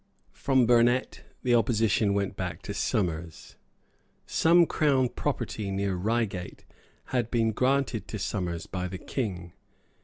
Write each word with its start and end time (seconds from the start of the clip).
From 0.33 0.65
Burnet 0.65 1.23
the 1.43 1.53
opposition 1.53 2.15
went 2.15 2.35
back 2.35 2.63
to 2.63 2.73
Somers. 2.73 3.55
Some 4.25 4.65
Crown 4.65 5.09
property 5.09 5.69
near 5.69 5.93
Reigate 5.93 6.65
had 7.13 7.29
been 7.29 7.51
granted 7.51 8.07
to 8.07 8.17
Somers 8.17 8.65
by 8.65 8.87
the 8.87 8.97
King. 8.97 9.53